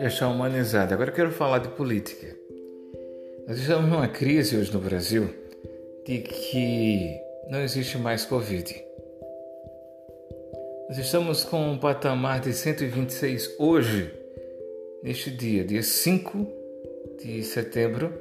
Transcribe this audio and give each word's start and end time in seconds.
Gestão 0.00 0.30
é 0.30 0.34
humanizada. 0.34 0.94
Agora 0.94 1.10
eu 1.10 1.14
quero 1.14 1.30
falar 1.30 1.58
de 1.58 1.68
política. 1.68 2.36
Nós 3.46 3.58
estamos 3.58 3.90
numa 3.90 4.08
crise 4.08 4.56
hoje 4.56 4.72
no 4.72 4.80
Brasil 4.80 5.28
de 6.06 6.18
que 6.18 7.18
não 7.48 7.60
existe 7.60 7.98
mais 7.98 8.24
Covid. 8.24 8.84
Nós 10.88 10.98
estamos 10.98 11.44
com 11.44 11.72
um 11.72 11.78
patamar 11.78 12.40
de 12.40 12.52
126 12.52 13.56
hoje, 13.58 14.12
neste 15.02 15.30
dia, 15.30 15.64
dia 15.64 15.82
5 15.82 16.46
de 17.22 17.42
setembro 17.42 18.12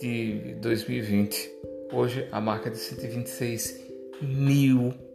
de 0.00 0.54
2020. 0.60 1.50
Hoje 1.92 2.28
a 2.30 2.40
marca 2.40 2.70
de 2.70 2.78
126 2.78 3.80
mil 4.20 5.11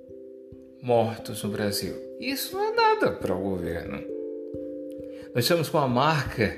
mortos 0.87 1.43
no 1.43 1.49
Brasil. 1.49 1.93
Isso 2.17 2.55
não 2.55 2.63
é 2.63 2.71
nada 2.71 3.11
para 3.11 3.35
o 3.35 3.41
governo. 3.41 4.01
Nós 5.35 5.43
estamos 5.43 5.67
com 5.67 5.79
a 5.79 5.87
marca, 5.87 6.57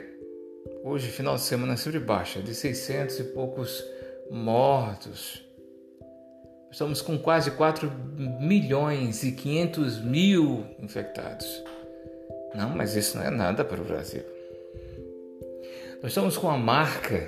hoje, 0.84 1.08
final 1.08 1.34
de 1.34 1.42
semana, 1.42 1.76
sempre 1.76 2.00
baixa, 2.00 2.40
de 2.40 2.54
600 2.54 3.22
e 3.22 3.24
poucos 3.24 3.84
mortos. 4.30 5.44
Estamos 6.72 7.02
com 7.02 7.18
quase 7.18 7.50
4 7.50 7.92
milhões 8.40 9.24
e 9.24 9.32
500 9.32 10.00
mil 10.00 10.64
infectados. 10.78 11.64
Não, 12.54 12.70
mas 12.70 12.96
isso 12.96 13.18
não 13.18 13.26
é 13.26 13.32
nada 13.32 13.66
para 13.66 13.82
o 13.82 13.84
Brasil. 13.84 14.22
Nós 16.04 16.12
estamos 16.12 16.38
com 16.38 16.52
a 16.52 16.58
marca 16.58 17.28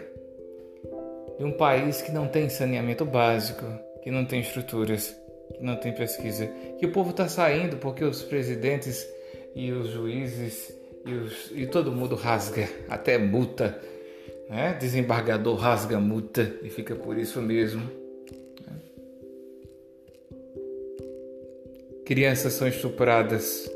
de 1.40 1.44
um 1.44 1.52
país 1.52 2.00
que 2.00 2.12
não 2.12 2.28
tem 2.28 2.48
saneamento 2.48 3.06
básico, 3.06 3.66
que 4.04 4.12
não 4.12 4.24
tem 4.24 4.42
estruturas, 4.42 5.20
que 5.54 5.64
não 5.64 5.76
tem 5.76 5.94
pesquisa, 5.94 6.48
que 6.80 6.86
o 6.86 6.92
povo 6.92 7.12
está 7.12 7.28
saindo 7.28 7.78
porque 7.78 8.04
os 8.04 8.22
presidentes 8.24 9.08
e 9.56 9.72
os 9.72 9.90
juízes 9.90 10.74
e, 11.06 11.14
os, 11.14 11.52
e 11.52 11.66
todo 11.66 11.92
mundo 11.92 12.16
rasga, 12.16 12.70
até 12.90 13.18
multa. 13.18 13.80
Né? 14.50 14.78
Desembargador 14.80 15.56
rasga 15.56 16.00
multa 16.00 16.54
e 16.62 16.70
fica 16.70 16.96
por 16.96 17.18
isso 17.18 17.42
mesmo. 17.42 17.90
Né? 18.66 18.76
Crianças 22.06 22.54
são 22.54 22.68
estupradas, 22.68 23.72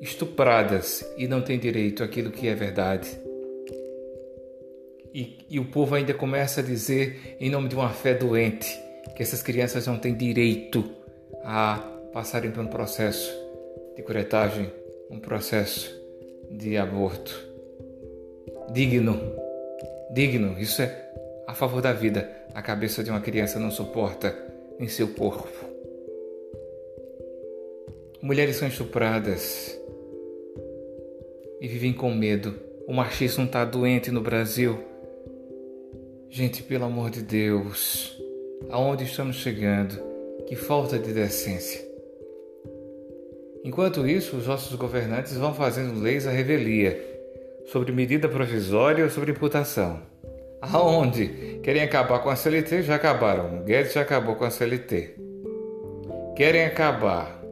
estupradas 0.00 1.04
e 1.16 1.26
não 1.26 1.40
têm 1.40 1.58
direito 1.58 2.02
àquilo 2.02 2.30
que 2.30 2.48
é 2.48 2.54
verdade. 2.54 3.08
E, 5.14 5.38
e 5.48 5.58
o 5.58 5.64
povo 5.64 5.94
ainda 5.94 6.12
começa 6.12 6.60
a 6.60 6.62
dizer, 6.62 7.36
em 7.40 7.48
nome 7.48 7.70
de 7.70 7.74
uma 7.74 7.88
fé 7.88 8.12
doente, 8.12 8.78
que 9.14 9.22
essas 9.22 9.42
crianças 9.42 9.86
não 9.86 9.98
têm 9.98 10.14
direito 10.14 10.84
a 11.44 11.76
passarem 12.12 12.50
por 12.50 12.62
um 12.62 12.66
processo 12.66 13.32
de 13.94 14.02
curetagem 14.02 14.70
um 15.10 15.18
processo 15.18 15.94
de 16.50 16.76
aborto 16.76 17.46
digno. 18.72 19.20
Digno, 20.12 20.58
isso 20.58 20.82
é 20.82 21.10
a 21.46 21.54
favor 21.54 21.80
da 21.80 21.92
vida. 21.92 22.30
A 22.54 22.62
cabeça 22.62 23.04
de 23.04 23.10
uma 23.10 23.20
criança 23.20 23.58
não 23.58 23.70
suporta 23.70 24.36
em 24.78 24.88
seu 24.88 25.08
corpo. 25.08 25.66
Mulheres 28.20 28.56
são 28.56 28.66
estupradas 28.66 29.78
e 31.60 31.68
vivem 31.68 31.92
com 31.92 32.12
medo. 32.12 32.54
O 32.86 32.92
machismo 32.92 33.44
está 33.44 33.64
doente 33.64 34.10
no 34.10 34.20
Brasil. 34.20 34.78
Gente, 36.28 36.62
pelo 36.62 36.84
amor 36.84 37.10
de 37.10 37.22
Deus, 37.22 38.15
aonde 38.70 39.04
estamos 39.04 39.36
chegando? 39.36 40.00
Que 40.46 40.56
falta 40.56 40.98
de 40.98 41.12
decência. 41.12 41.84
Enquanto 43.64 44.06
isso, 44.06 44.36
os 44.36 44.46
nossos 44.46 44.74
governantes 44.76 45.36
vão 45.36 45.52
fazendo 45.52 46.00
leis 46.00 46.26
à 46.26 46.30
revelia 46.30 47.02
sobre 47.66 47.92
medida 47.92 48.28
provisória 48.28 49.02
ou 49.04 49.10
sobre 49.10 49.32
imputação. 49.32 50.00
Aonde? 50.60 51.60
Querem 51.62 51.82
acabar 51.82 52.20
com 52.20 52.30
a 52.30 52.36
CLT? 52.36 52.82
Já 52.82 52.94
acabaram. 52.94 53.64
Guedes 53.64 53.92
já 53.92 54.02
acabou 54.02 54.36
com 54.36 54.44
a 54.44 54.50
CLT. 54.50 55.16
Querem 56.36 56.64
acabar 56.64 57.42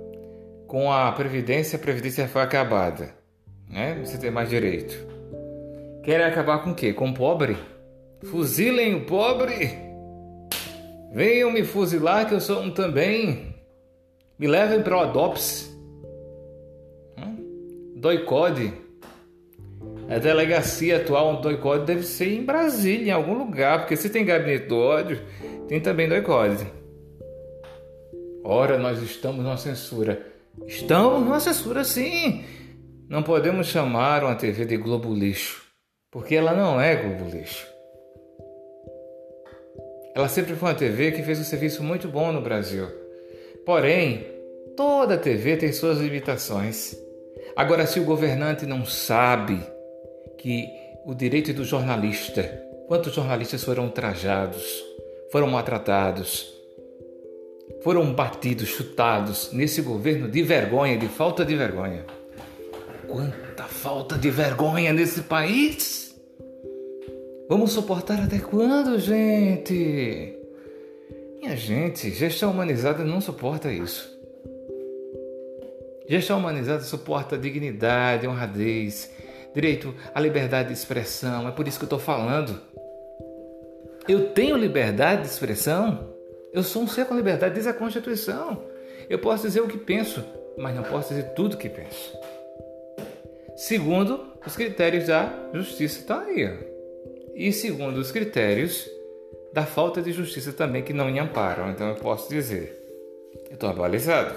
com 0.66 0.90
a 0.90 1.10
Previdência, 1.12 1.76
a 1.76 1.80
Previdência 1.80 2.28
foi 2.28 2.42
acabada. 2.42 3.14
Né? 3.68 4.00
Você 4.04 4.18
tem 4.18 4.30
mais 4.30 4.48
direito. 4.48 4.94
Querem 6.02 6.26
acabar 6.26 6.62
com 6.62 6.70
o 6.70 6.74
quê? 6.74 6.92
Com 6.92 7.10
o 7.10 7.14
pobre? 7.14 7.56
Fuzilem 8.24 8.94
o 8.94 9.04
pobre? 9.04 9.93
Venham 11.12 11.52
me 11.52 11.64
fuzilar 11.64 12.28
que 12.28 12.34
eu 12.34 12.40
sou 12.40 12.60
um 12.60 12.70
também. 12.70 13.54
Me 14.38 14.46
levem 14.46 14.82
para 14.82 14.96
o 14.96 15.00
Adops. 15.00 15.72
Doicode. 17.96 18.72
A 20.08 20.18
delegacia 20.18 20.98
atual 20.98 21.36
do 21.36 21.42
Doicode 21.42 21.86
deve 21.86 22.02
ser 22.02 22.28
em 22.28 22.44
Brasília, 22.44 23.08
em 23.08 23.10
algum 23.10 23.38
lugar, 23.38 23.80
porque 23.80 23.96
se 23.96 24.10
tem 24.10 24.24
gabinete 24.24 24.66
do 24.66 24.76
ódio, 24.76 25.22
tem 25.66 25.80
também 25.80 26.08
Doicode. 26.08 26.66
Ora, 28.44 28.76
nós 28.76 29.00
estamos 29.02 29.42
numa 29.42 29.56
censura. 29.56 30.26
Estamos 30.66 31.22
numa 31.22 31.40
censura, 31.40 31.82
sim. 31.82 32.44
Não 33.08 33.22
podemos 33.22 33.68
chamar 33.68 34.22
uma 34.22 34.34
TV 34.34 34.66
de 34.66 34.76
Globo 34.76 35.14
Lixo, 35.14 35.62
porque 36.10 36.34
ela 36.34 36.52
não 36.52 36.78
é 36.78 36.94
Globo 36.96 37.30
Lixo. 37.30 37.73
Ela 40.14 40.28
sempre 40.28 40.54
foi 40.54 40.68
uma 40.68 40.74
TV 40.74 41.10
que 41.10 41.22
fez 41.24 41.40
um 41.40 41.44
serviço 41.44 41.82
muito 41.82 42.06
bom 42.06 42.30
no 42.30 42.40
Brasil. 42.40 42.86
Porém, 43.66 44.24
toda 44.76 45.18
TV 45.18 45.56
tem 45.56 45.72
suas 45.72 45.98
limitações. 45.98 46.96
Agora, 47.56 47.84
se 47.84 47.98
o 47.98 48.04
governante 48.04 48.64
não 48.64 48.86
sabe 48.86 49.60
que 50.38 50.68
o 51.04 51.14
direito 51.14 51.52
do 51.52 51.64
jornalista, 51.64 52.42
quantos 52.86 53.12
jornalistas 53.12 53.64
foram 53.64 53.88
trajados, 53.88 54.84
foram 55.32 55.48
maltratados, 55.48 56.54
foram 57.82 58.12
batidos, 58.12 58.68
chutados 58.68 59.50
nesse 59.52 59.82
governo 59.82 60.30
de 60.30 60.42
vergonha, 60.42 60.96
de 60.96 61.08
falta 61.08 61.44
de 61.44 61.56
vergonha. 61.56 62.06
Quanta 63.08 63.64
falta 63.64 64.16
de 64.16 64.30
vergonha 64.30 64.92
nesse 64.92 65.22
país! 65.22 66.13
Vamos 67.46 67.72
suportar 67.72 68.20
até 68.20 68.38
quando, 68.38 68.98
gente? 68.98 70.34
Minha 71.38 71.54
gente, 71.54 72.10
gestão 72.10 72.50
humanizada 72.50 73.04
não 73.04 73.20
suporta 73.20 73.70
isso. 73.70 74.18
Gestão 76.08 76.38
humanizada 76.38 76.80
suporta 76.82 77.36
dignidade, 77.36 78.26
honradez, 78.26 79.10
direito 79.54 79.94
à 80.14 80.20
liberdade 80.20 80.68
de 80.68 80.74
expressão. 80.74 81.46
É 81.46 81.50
por 81.50 81.68
isso 81.68 81.78
que 81.78 81.84
eu 81.84 81.86
estou 81.86 81.98
falando. 81.98 82.58
Eu 84.08 84.30
tenho 84.30 84.56
liberdade 84.56 85.22
de 85.22 85.28
expressão. 85.28 86.14
Eu 86.50 86.62
sou 86.62 86.82
um 86.82 86.88
ser 86.88 87.04
com 87.04 87.14
liberdade, 87.14 87.56
diz 87.56 87.66
a 87.66 87.74
Constituição. 87.74 88.64
Eu 89.08 89.18
posso 89.18 89.42
dizer 89.46 89.60
o 89.60 89.68
que 89.68 89.76
penso, 89.76 90.24
mas 90.56 90.74
não 90.74 90.82
posso 90.82 91.10
dizer 91.10 91.34
tudo 91.34 91.54
o 91.54 91.58
que 91.58 91.68
penso. 91.68 92.16
Segundo 93.54 94.32
os 94.46 94.56
critérios 94.56 95.08
da 95.08 95.30
justiça, 95.52 96.00
está 96.00 96.22
aí. 96.22 96.72
E 97.34 97.52
segundo 97.52 97.98
os 97.98 98.12
critérios 98.12 98.88
da 99.52 99.64
falta 99.64 100.02
de 100.02 100.12
justiça 100.12 100.52
também, 100.52 100.82
que 100.82 100.92
não 100.92 101.10
me 101.10 101.18
amparam. 101.18 101.70
Então 101.70 101.88
eu 101.88 101.94
posso 101.96 102.28
dizer, 102.28 102.76
eu 103.48 103.54
estou 103.54 103.68
abalizado 103.68 104.34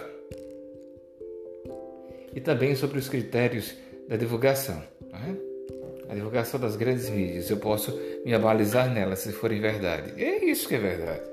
e 2.37 2.39
também 2.39 2.75
sobre 2.75 2.99
os 2.99 3.09
critérios 3.09 3.73
da 4.07 4.15
divulgação. 4.15 4.81
É? 5.11 6.11
A 6.11 6.13
divulgação 6.13 6.59
das 6.59 6.75
grandes 6.75 7.09
mídias, 7.09 7.49
eu 7.49 7.57
posso 7.57 7.99
me 8.23 8.31
abalizar 8.31 8.93
nelas 8.93 9.19
se 9.19 9.31
forem 9.31 9.59
verdade. 9.59 10.13
É 10.23 10.45
isso 10.45 10.67
que 10.67 10.75
é 10.75 10.77
verdade. 10.77 11.23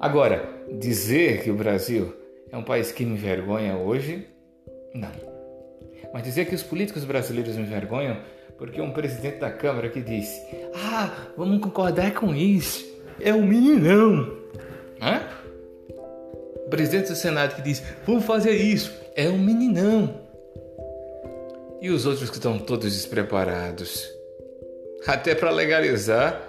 Agora, 0.00 0.48
dizer 0.78 1.42
que 1.42 1.50
o 1.50 1.54
Brasil 1.54 2.14
é 2.52 2.56
um 2.56 2.62
país 2.62 2.92
que 2.92 3.04
me 3.04 3.14
envergonha 3.14 3.76
hoje, 3.76 4.28
não. 4.94 5.10
Mas 6.12 6.22
dizer 6.22 6.46
que 6.46 6.54
os 6.54 6.62
políticos 6.62 7.04
brasileiros 7.04 7.56
me 7.56 7.62
envergonham 7.62 8.16
porque 8.58 8.80
um 8.80 8.92
presidente 8.92 9.38
da 9.38 9.50
Câmara 9.50 9.88
que 9.88 10.00
disse: 10.00 10.42
Ah, 10.74 11.28
vamos 11.36 11.60
concordar 11.60 12.12
com 12.14 12.34
isso, 12.34 12.84
é 13.20 13.32
um 13.32 13.46
meninão. 13.46 14.36
Hã? 15.00 15.22
O 16.66 16.70
presidente 16.70 17.08
do 17.08 17.16
Senado 17.16 17.56
que 17.56 17.62
diz: 17.62 17.82
Vamos 18.06 18.24
fazer 18.24 18.52
isso, 18.52 18.92
é 19.14 19.28
um 19.28 19.38
meninão. 19.38 20.22
E 21.80 21.90
os 21.90 22.06
outros 22.06 22.30
que 22.30 22.36
estão 22.36 22.58
todos 22.58 22.92
despreparados, 22.92 24.08
até 25.06 25.34
para 25.34 25.50
legalizar 25.50 26.40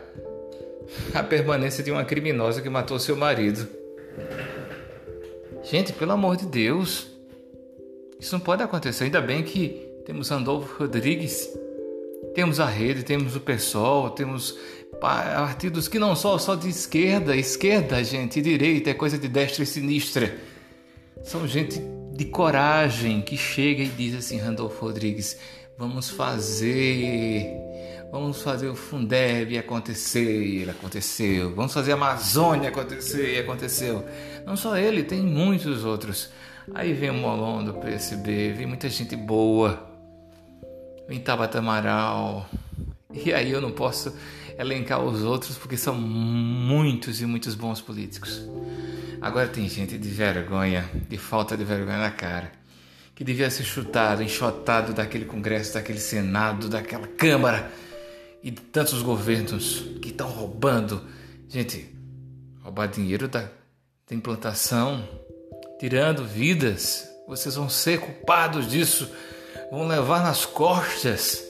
a 1.13 1.23
permanência 1.23 1.83
de 1.83 1.91
uma 1.91 2.05
criminosa 2.05 2.61
que 2.61 2.69
matou 2.69 2.97
seu 2.99 3.15
marido. 3.15 3.67
Gente, 5.63 5.91
pelo 5.93 6.11
amor 6.11 6.37
de 6.37 6.45
Deus, 6.45 7.07
isso 8.19 8.33
não 8.33 8.39
pode 8.39 8.63
acontecer. 8.63 9.05
Ainda 9.05 9.19
bem 9.19 9.43
que 9.43 9.85
temos 10.05 10.31
Andolfo 10.31 10.77
Rodrigues, 10.79 11.49
temos 12.33 12.59
a 12.59 12.65
rede, 12.65 13.03
temos 13.03 13.35
o 13.35 13.39
PSOL, 13.39 14.09
temos 14.09 14.57
partidos 14.99 15.87
que 15.87 15.99
não 15.99 16.15
são 16.15 16.37
só 16.39 16.55
de 16.55 16.69
esquerda, 16.69 17.35
esquerda, 17.35 18.03
gente, 18.03 18.41
direita 18.41 18.89
é 18.89 18.93
coisa 18.93 19.17
de 19.17 19.27
destra 19.27 19.63
e 19.63 19.65
sinistra. 19.65 20.35
São 21.23 21.47
gente 21.47 21.81
de 22.13 22.25
coragem 22.25 23.21
que 23.21 23.35
chega 23.35 23.83
e 23.83 23.87
diz 23.87 24.15
assim, 24.15 24.37
Randolfo 24.37 24.85
Rodrigues, 24.85 25.37
vamos 25.77 26.09
fazer, 26.09 27.45
vamos 28.11 28.41
fazer 28.41 28.67
o 28.69 28.75
Fundeb 28.75 29.57
acontecer, 29.57 30.21
ele 30.21 30.71
aconteceu. 30.71 31.53
Vamos 31.53 31.73
fazer 31.73 31.91
a 31.91 31.95
Amazônia 31.95 32.69
acontecer, 32.69 33.35
e 33.35 33.39
aconteceu. 33.39 34.05
Não 34.45 34.55
só 34.55 34.77
ele, 34.77 35.03
tem 35.03 35.21
muitos 35.21 35.83
outros. 35.83 36.29
Aí 36.73 36.93
vem 36.93 37.09
o 37.09 37.13
Molon 37.13 37.63
do 37.63 37.73
PSB, 37.73 38.53
vem 38.53 38.65
muita 38.65 38.89
gente 38.89 39.15
boa, 39.15 39.94
vem 41.07 41.19
Tabata 41.19 41.59
Amaral. 41.59 42.49
E 43.13 43.33
aí 43.33 43.51
eu 43.51 43.61
não 43.61 43.71
posso 43.71 44.13
elencar 44.57 45.03
os 45.03 45.23
outros 45.23 45.57
porque 45.57 45.77
são 45.77 45.95
muitos 45.95 47.21
e 47.21 47.25
muitos 47.25 47.55
bons 47.55 47.81
políticos. 47.81 48.47
Agora 49.21 49.47
tem 49.47 49.67
gente 49.67 49.97
de 49.97 50.09
vergonha, 50.09 50.89
de 51.09 51.17
falta 51.17 51.57
de 51.57 51.63
vergonha 51.63 51.97
na 51.97 52.11
cara, 52.11 52.51
que 53.13 53.23
devia 53.23 53.49
ser 53.49 53.63
chutado, 53.63 54.21
enxotado 54.21 54.93
daquele 54.93 55.25
Congresso, 55.25 55.73
daquele 55.73 55.99
Senado, 55.99 56.69
daquela 56.69 57.07
Câmara 57.07 57.71
e 58.43 58.51
de 58.51 58.61
tantos 58.61 59.01
governos 59.01 59.83
que 60.01 60.09
estão 60.09 60.27
roubando. 60.27 61.01
Gente, 61.49 61.95
roubar 62.61 62.87
dinheiro 62.87 63.27
da, 63.27 63.49
da 64.07 64.15
implantação, 64.15 65.07
tirando 65.79 66.25
vidas, 66.25 67.07
vocês 67.27 67.55
vão 67.55 67.69
ser 67.69 67.99
culpados 67.99 68.69
disso, 68.69 69.09
vão 69.71 69.87
levar 69.87 70.23
nas 70.23 70.45
costas. 70.45 71.43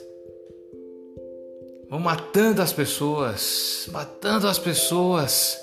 Vão 1.90 2.00
matando 2.00 2.62
as 2.62 2.74
pessoas, 2.74 3.88
matando 3.92 4.48
as 4.48 4.58
pessoas 4.58 5.58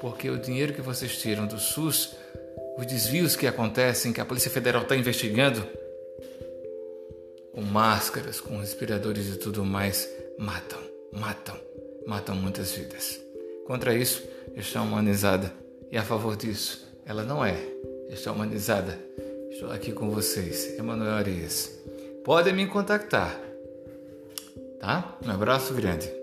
porque 0.00 0.28
o 0.30 0.38
dinheiro 0.38 0.72
que 0.72 0.82
vocês 0.82 1.16
tiram 1.18 1.46
do 1.46 1.58
SUS, 1.58 2.14
os 2.78 2.86
desvios 2.86 3.36
que 3.36 3.46
acontecem, 3.46 4.12
que 4.12 4.20
a 4.20 4.24
Polícia 4.24 4.50
Federal 4.50 4.82
está 4.82 4.96
investigando, 4.96 5.66
com 7.52 7.62
máscaras, 7.62 8.40
com 8.40 8.58
respiradores 8.58 9.28
e 9.28 9.38
tudo 9.38 9.64
mais, 9.64 10.08
matam, 10.38 10.80
matam, 11.12 11.58
matam 12.06 12.36
muitas 12.36 12.72
vidas. 12.72 13.18
Contra 13.66 13.94
isso, 13.94 14.22
está 14.54 14.82
humanizada 14.82 15.52
e 15.90 15.96
a 15.96 16.02
favor 16.02 16.36
disso, 16.36 16.86
ela 17.06 17.24
não 17.24 17.44
é. 17.44 17.56
Está 18.10 18.30
humanizada. 18.30 18.98
Estou 19.50 19.70
aqui 19.70 19.92
com 19.92 20.10
vocês, 20.10 20.78
Emanuel 20.78 21.12
Arias. 21.12 21.70
Podem 22.24 22.54
me 22.54 22.66
contactar, 22.66 23.38
tá? 24.78 25.16
Um 25.24 25.30
abraço 25.30 25.74
grande. 25.74 26.15